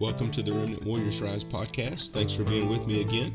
[0.00, 2.10] Welcome to the Remnant Warriors Rise podcast.
[2.10, 3.32] Thanks for being with me again.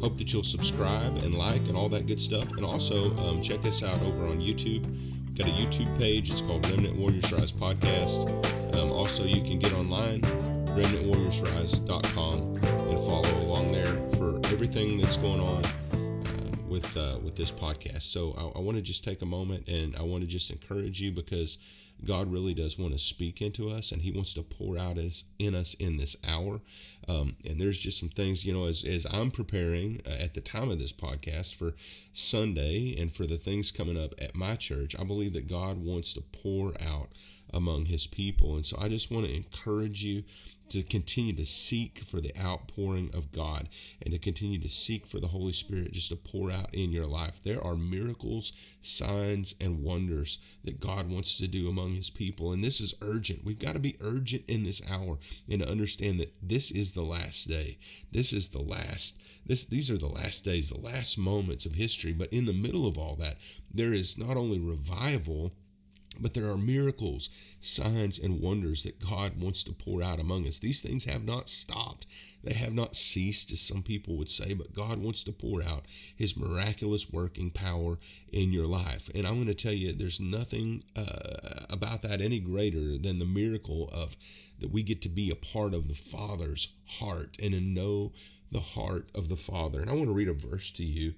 [0.00, 2.52] Hope that you'll subscribe and like and all that good stuff.
[2.52, 4.86] And also um, check us out over on YouTube.
[4.86, 6.30] We've got a YouTube page.
[6.30, 8.30] It's called Remnant Warriors Rise Podcast.
[8.76, 15.40] Um, also, you can get online, remnantwarriorsrise.com, and follow along there for everything that's going
[15.40, 18.02] on uh, with uh, with this podcast.
[18.02, 21.00] So I, I want to just take a moment and I want to just encourage
[21.00, 21.58] you because
[22.04, 24.98] God really does want to speak into us and He wants to pour out
[25.38, 26.60] in us in this hour.
[27.08, 30.40] Um, and there's just some things, you know, as, as I'm preparing uh, at the
[30.40, 31.74] time of this podcast for
[32.12, 36.14] Sunday and for the things coming up at my church, I believe that God wants
[36.14, 37.10] to pour out
[37.54, 38.56] among His people.
[38.56, 40.24] And so I just want to encourage you
[40.70, 43.68] to continue to seek for the outpouring of God
[44.02, 47.06] and to continue to seek for the Holy Spirit just to pour out in your
[47.06, 47.42] life.
[47.42, 52.52] There are miracles, signs, and wonders that God wants to do among His people.
[52.52, 53.44] And this is urgent.
[53.44, 55.18] We've got to be urgent in this hour
[55.50, 57.78] and to understand that this is the last day.
[58.12, 59.22] This is the last.
[59.46, 62.12] This, these are the last days, the last moments of history.
[62.14, 63.36] But in the middle of all that,
[63.72, 65.52] there is not only revival,
[66.20, 70.58] but there are miracles, signs, and wonders that God wants to pour out among us.
[70.58, 72.06] These things have not stopped.
[72.42, 75.84] They have not ceased, as some people would say, but God wants to pour out
[76.16, 77.98] His miraculous working power
[78.32, 79.08] in your life.
[79.14, 83.24] And I'm going to tell you, there's nothing uh, about that any greater than the
[83.24, 84.16] miracle of
[84.58, 88.12] that we get to be a part of the Father's heart and to know
[88.54, 89.80] the heart of the Father.
[89.80, 91.12] And I want to read a verse to you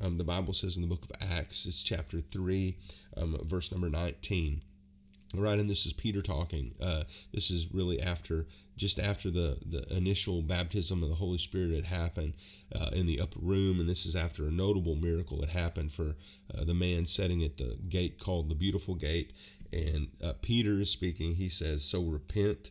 [0.00, 2.76] um, the Bible says in the book of Acts, it's chapter 3,
[3.16, 4.62] um, verse number 19.
[5.34, 6.72] Right, and this is Peter talking.
[6.82, 11.74] Uh, this is really after, just after the, the initial baptism of the Holy Spirit
[11.74, 12.34] had happened
[12.74, 16.14] uh, in the upper room, and this is after a notable miracle had happened for
[16.56, 19.32] uh, the man sitting at the gate called the Beautiful Gate.
[19.72, 21.34] And uh, Peter is speaking.
[21.34, 22.70] He says, "So repent,"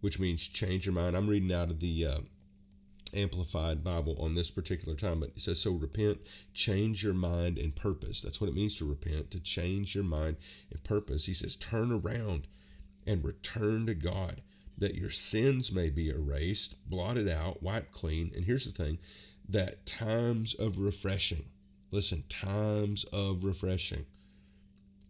[0.00, 1.16] which means change your mind.
[1.16, 2.18] I'm reading out of the uh,
[3.14, 6.18] Amplified Bible on this particular time, but it says, So repent,
[6.52, 8.20] change your mind and purpose.
[8.20, 10.36] That's what it means to repent, to change your mind
[10.70, 11.26] and purpose.
[11.26, 12.48] He says, Turn around
[13.06, 14.40] and return to God,
[14.78, 18.32] that your sins may be erased, blotted out, wiped clean.
[18.34, 18.98] And here's the thing
[19.48, 21.44] that times of refreshing,
[21.90, 24.06] listen, times of refreshing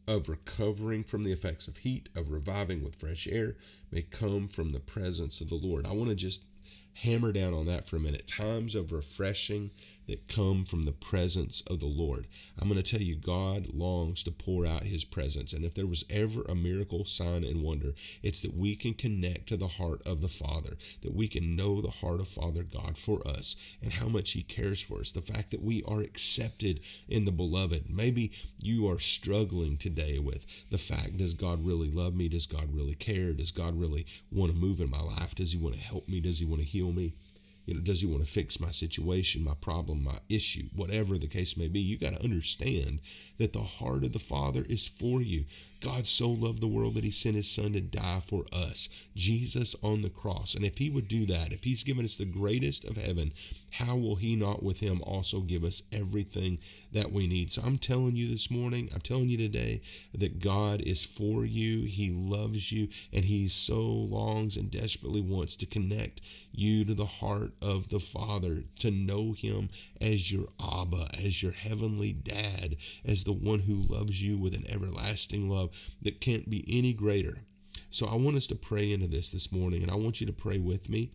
[0.07, 3.57] of recovering from the effects of heat, of reviving with fresh air,
[3.91, 5.87] may come from the presence of the Lord.
[5.87, 6.47] I want to just
[6.95, 8.27] hammer down on that for a minute.
[8.27, 9.71] Times of refreshing
[10.07, 12.27] that come from the presence of the Lord.
[12.61, 15.53] I'm going to tell you, God longs to pour out His presence.
[15.53, 19.49] And if there was ever a miracle, sign, and wonder, it's that we can connect
[19.49, 22.99] to the heart of the Father, that we can know the heart of Father God
[22.99, 25.13] for us and how much He cares for us.
[25.13, 27.85] The fact that we are accepted in the beloved.
[27.89, 28.33] Maybe
[28.63, 32.29] you are struggling today with the fact does God really love me?
[32.29, 33.33] Does God really care?
[33.33, 35.35] Does God really want to move in my life?
[35.35, 36.21] Does He want to help me?
[36.21, 37.15] Does He want to heal me?
[37.67, 41.27] You know, does he want to fix my situation, my problem, my issue, whatever the
[41.27, 41.81] case may be?
[41.81, 43.01] You got to understand
[43.39, 45.45] that the heart of the Father is for you.
[45.85, 48.89] God so loved the world that he sent his son to die for us.
[49.15, 50.55] Jesus on the cross.
[50.55, 53.33] And if he would do that, if he's given us the greatest of heaven,
[53.73, 56.59] how will he not with him also give us everything
[56.93, 57.53] that we need?
[57.53, 59.83] So I'm telling you this morning, I'm telling you today
[60.15, 61.83] that God is for you.
[61.83, 66.23] He loves you and he so longs and desperately wants to connect
[66.53, 69.69] you to the heart of the Father, to know him
[70.01, 74.65] as your Abba, as your heavenly dad, as the one who loves you with an
[74.71, 77.39] everlasting love that can't be any greater.
[77.91, 80.33] So I want us to pray into this this morning, and I want you to
[80.33, 81.11] pray with me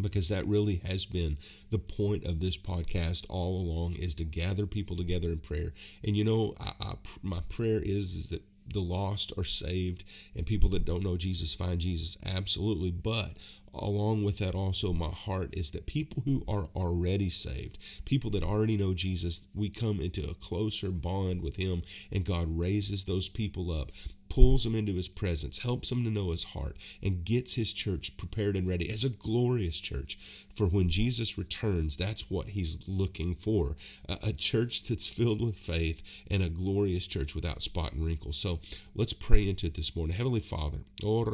[0.00, 1.36] because that really has been
[1.70, 5.72] the point of this podcast all along is to gather people together in prayer.
[6.04, 10.04] And you know I, I, my prayer is, is that the lost are saved
[10.36, 12.16] and people that don't know jesus find jesus.
[12.24, 12.90] Absolutely.
[12.90, 13.32] But
[13.74, 18.42] along with that also my heart is that people who are already saved people that
[18.42, 23.28] already know jesus we come into a closer bond with him and god raises those
[23.28, 23.90] people up
[24.30, 28.16] pulls them into his presence, helps them to know his heart, and gets his church
[28.16, 31.96] prepared and ready as a glorious church for when Jesus returns.
[31.96, 33.76] That's what he's looking for
[34.08, 38.32] a, church that's filled with faith and a glorious church without spot and wrinkle.
[38.32, 38.60] So
[38.94, 40.16] let's pray into it this morning.
[40.16, 41.24] Heavenly Father, oh,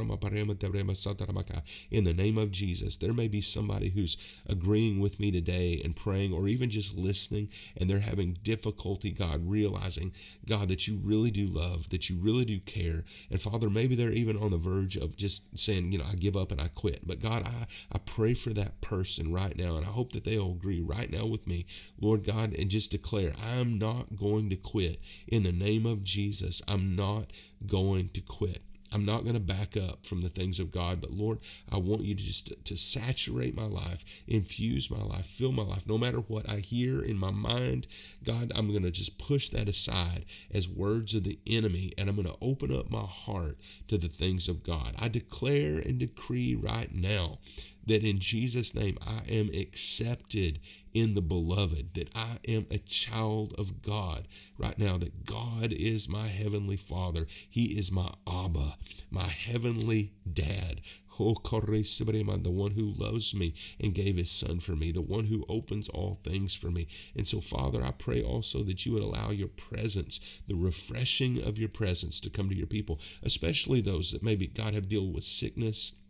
[1.91, 5.95] in the name of Jesus, there may be somebody who's agreeing with me today and
[5.95, 10.13] praying, or even just listening, and they're having difficulty, God, realizing,
[10.47, 12.86] God, that you really do love, that you really do care
[13.31, 16.37] and Father, maybe they're even on the verge of just saying, you know, I give
[16.37, 17.07] up and I quit.
[17.07, 19.77] But God, I, I pray for that person right now.
[19.77, 21.67] And I hope that they'll agree right now with me,
[22.01, 24.99] Lord God, and just declare, I'm not going to quit.
[25.29, 27.27] In the name of Jesus, I'm not
[27.67, 28.63] going to quit.
[28.93, 31.41] I'm not going to back up from the things of God, but Lord,
[31.73, 35.65] I want you to just to, to saturate my life, infuse my life, fill my
[35.65, 35.89] life.
[35.89, 37.87] No matter what I hear in my mind,
[38.25, 42.17] God, I'm going to just push that aside as words of the enemy, and I'm
[42.17, 44.95] going to open up my heart to the things of God.
[45.01, 47.39] I declare and decree right now
[47.87, 50.61] that in Jesus' name I am accepted
[50.93, 54.27] in the beloved, that I am a child of God
[54.59, 57.27] right now, that God is my heavenly Father.
[57.51, 58.77] He is my Abba,
[59.11, 60.81] my heavenly dad.
[61.19, 65.47] Oh, the one who loves me and gave his son for me, the one who
[65.49, 66.89] opens all things for me.
[67.15, 71.59] And so, Father, I pray also that you would allow your presence, the refreshing of
[71.59, 75.25] your presence, to come to your people, especially those that maybe, God, have dealt with
[75.25, 76.01] sickness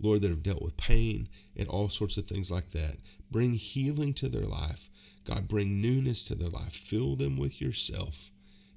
[0.00, 2.96] Lord, that have dealt with pain and all sorts of things like that.
[3.30, 4.88] Bring healing to their life.
[5.24, 6.72] God, bring newness to their life.
[6.72, 8.30] Fill them with yourself.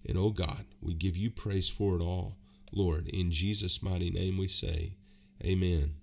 [0.08, 2.38] And oh God, we give you praise for it all.
[2.72, 4.94] Lord, in Jesus' mighty name we say,
[5.44, 5.94] Amen.